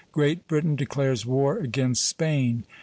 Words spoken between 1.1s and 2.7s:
WAR AGAINST SPAIN.